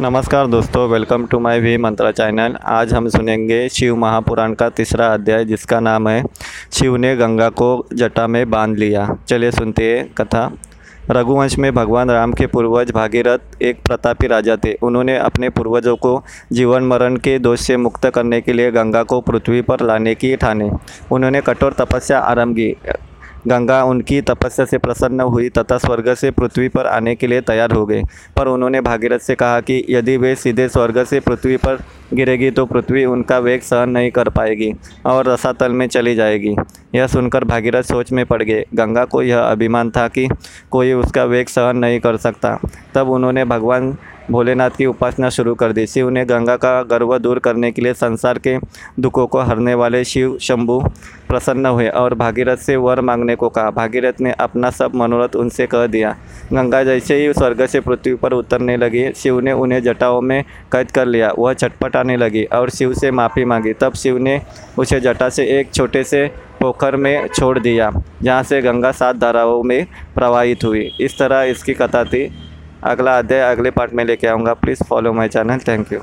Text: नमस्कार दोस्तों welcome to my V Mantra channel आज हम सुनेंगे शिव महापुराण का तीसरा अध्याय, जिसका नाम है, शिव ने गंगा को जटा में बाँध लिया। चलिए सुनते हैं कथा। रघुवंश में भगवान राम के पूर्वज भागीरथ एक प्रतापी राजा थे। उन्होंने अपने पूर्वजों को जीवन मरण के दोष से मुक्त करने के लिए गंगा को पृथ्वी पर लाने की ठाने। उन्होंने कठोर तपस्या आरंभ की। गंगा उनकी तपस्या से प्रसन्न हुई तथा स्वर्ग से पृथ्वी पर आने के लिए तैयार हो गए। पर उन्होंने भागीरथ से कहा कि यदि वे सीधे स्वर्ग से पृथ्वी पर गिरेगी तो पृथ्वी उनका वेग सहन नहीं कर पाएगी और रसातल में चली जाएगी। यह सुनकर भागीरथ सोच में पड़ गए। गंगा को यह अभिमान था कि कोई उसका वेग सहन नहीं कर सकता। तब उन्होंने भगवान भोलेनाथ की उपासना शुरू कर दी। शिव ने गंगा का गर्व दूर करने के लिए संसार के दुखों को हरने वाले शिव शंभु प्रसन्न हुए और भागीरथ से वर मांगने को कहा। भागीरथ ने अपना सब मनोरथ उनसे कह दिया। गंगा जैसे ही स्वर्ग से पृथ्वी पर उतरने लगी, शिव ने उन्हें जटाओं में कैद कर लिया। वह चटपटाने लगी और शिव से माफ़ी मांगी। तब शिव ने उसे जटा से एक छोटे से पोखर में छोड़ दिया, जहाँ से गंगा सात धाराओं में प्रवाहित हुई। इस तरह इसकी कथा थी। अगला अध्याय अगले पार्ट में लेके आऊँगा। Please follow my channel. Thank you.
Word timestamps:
नमस्कार 0.00 0.46
दोस्तों 0.46 0.88
welcome 0.88 1.26
to 1.26 1.38
my 1.38 1.60
V 1.60 1.76
Mantra 1.76 2.10
channel 2.10 2.56
आज 2.64 2.92
हम 2.94 3.08
सुनेंगे 3.08 3.68
शिव 3.68 3.96
महापुराण 3.96 4.52
का 4.54 4.68
तीसरा 4.68 5.06
अध्याय, 5.06 5.44
जिसका 5.44 5.80
नाम 5.80 6.08
है, 6.08 6.24
शिव 6.72 6.96
ने 6.96 7.16
गंगा 7.16 7.48
को 7.48 7.86
जटा 7.94 8.26
में 8.26 8.50
बाँध 8.50 8.78
लिया। 8.78 9.16
चलिए 9.28 9.50
सुनते 9.50 9.96
हैं 9.96 10.14
कथा। 10.14 10.52
रघुवंश 11.10 11.58
में 11.58 11.74
भगवान 11.74 12.10
राम 12.10 12.32
के 12.32 12.46
पूर्वज 12.46 12.90
भागीरथ 12.90 13.62
एक 13.62 13.82
प्रतापी 13.82 14.26
राजा 14.26 14.56
थे। 14.56 14.74
उन्होंने 14.74 15.18
अपने 15.18 15.48
पूर्वजों 15.48 15.96
को 15.96 16.24
जीवन 16.52 16.82
मरण 16.82 17.16
के 17.16 17.38
दोष 17.38 17.60
से 17.60 17.76
मुक्त 17.76 18.06
करने 18.06 18.40
के 18.40 18.52
लिए 18.52 18.70
गंगा 18.70 19.02
को 19.02 19.20
पृथ्वी 19.20 19.62
पर 19.62 19.80
लाने 19.80 20.14
की 20.14 20.36
ठाने। 20.36 20.70
उन्होंने 21.12 21.40
कठोर 21.40 21.72
तपस्या 21.72 22.18
आरंभ 22.18 22.56
की। 22.56 22.74
गंगा 23.46 23.84
उनकी 23.84 24.20
तपस्या 24.20 24.66
से 24.66 24.78
प्रसन्न 24.78 25.20
हुई 25.20 25.48
तथा 25.48 25.78
स्वर्ग 25.78 26.14
से 26.14 26.30
पृथ्वी 26.30 26.68
पर 26.68 26.86
आने 26.86 27.14
के 27.14 27.26
लिए 27.26 27.40
तैयार 27.40 27.72
हो 27.72 27.86
गए। 27.86 28.02
पर 28.36 28.48
उन्होंने 28.48 28.80
भागीरथ 28.80 29.18
से 29.18 29.34
कहा 29.34 29.60
कि 29.60 29.86
यदि 29.90 30.16
वे 30.16 30.34
सीधे 30.34 30.68
स्वर्ग 30.68 31.04
से 31.04 31.20
पृथ्वी 31.20 31.56
पर 31.56 31.78
गिरेगी 32.14 32.50
तो 32.50 32.64
पृथ्वी 32.66 33.04
उनका 33.04 33.38
वेग 33.38 33.60
सहन 33.60 33.90
नहीं 33.90 34.10
कर 34.10 34.28
पाएगी 34.28 34.72
और 35.06 35.26
रसातल 35.26 35.72
में 35.72 35.86
चली 35.88 36.14
जाएगी। 36.14 36.54
यह 36.94 37.06
सुनकर 37.06 37.44
भागीरथ 37.44 37.82
सोच 37.82 38.12
में 38.12 38.24
पड़ 38.26 38.42
गए। 38.42 38.64
गंगा 38.74 39.04
को 39.04 39.22
यह 39.22 39.40
अभिमान 39.40 39.90
था 39.90 40.06
कि 40.08 40.28
कोई 40.70 40.92
उसका 40.92 41.24
वेग 41.24 41.46
सहन 41.46 41.76
नहीं 41.76 42.00
कर 42.00 42.16
सकता। 42.16 42.58
तब 42.94 43.08
उन्होंने 43.08 43.44
भगवान 43.44 43.96
भोलेनाथ 44.30 44.70
की 44.70 44.86
उपासना 44.86 45.28
शुरू 45.30 45.54
कर 45.54 45.72
दी। 45.72 45.86
शिव 45.86 46.08
ने 46.10 46.24
गंगा 46.24 46.56
का 46.56 46.82
गर्व 46.82 47.16
दूर 47.18 47.38
करने 47.38 47.70
के 47.72 47.82
लिए 47.82 47.92
संसार 47.94 48.38
के 48.38 48.56
दुखों 49.00 49.26
को 49.26 49.40
हरने 49.40 49.74
वाले 49.74 50.04
शिव 50.04 50.36
शंभु 50.40 50.80
प्रसन्न 51.28 51.66
हुए 51.66 51.88
और 51.88 52.14
भागीरथ 52.14 52.56
से 52.56 52.76
वर 52.76 53.00
मांगने 53.00 53.36
को 53.36 53.48
कहा। 53.48 53.70
भागीरथ 53.70 54.20
ने 54.20 54.32
अपना 54.32 54.70
सब 54.70 54.94
मनोरथ 54.94 55.36
उनसे 55.36 55.66
कह 55.66 55.86
दिया। 55.86 56.16
गंगा 56.52 56.82
जैसे 56.84 57.14
ही 57.16 57.32
स्वर्ग 57.32 57.64
से 57.66 57.80
पृथ्वी 57.80 58.14
पर 58.14 58.32
उतरने 58.32 58.76
लगी, 58.76 59.12
शिव 59.12 59.40
ने 59.40 59.52
उन्हें 59.52 59.82
जटाओं 59.82 60.20
में 60.20 60.42
कैद 60.72 60.90
कर 60.90 61.06
लिया। 61.06 61.32
वह 61.38 61.52
चटपटाने 61.52 62.16
लगी 62.16 62.44
और 62.44 62.70
शिव 62.70 62.94
से 62.94 63.10
माफ़ी 63.10 63.44
मांगी। 63.44 63.72
तब 63.72 63.94
शिव 63.94 64.18
ने 64.18 64.40
उसे 64.78 65.00
जटा 65.00 65.28
से 65.28 65.46
एक 65.58 65.72
छोटे 65.74 66.04
से 66.04 66.26
पोखर 66.60 66.96
में 66.96 67.26
छोड़ 67.28 67.58
दिया, 67.58 67.90
जहाँ 68.22 68.42
से 68.42 68.60
गंगा 68.62 68.92
सात 68.92 69.16
धाराओं 69.16 69.62
में 69.62 69.86
प्रवाहित 70.14 70.64
हुई। 70.64 70.90
इस 71.00 71.18
तरह 71.18 71.42
इसकी 71.44 71.74
कथा 71.74 72.04
थी। 72.04 72.30
अगला 72.84 73.18
अध्याय 73.18 73.50
अगले 73.52 73.70
पार्ट 73.70 73.92
में 73.92 74.04
लेके 74.04 74.26
आऊँगा। 74.26 74.54
Please 74.54 74.84
follow 74.84 75.12
my 75.12 75.28
channel. 75.28 75.58
Thank 75.58 75.92
you. 75.92 76.00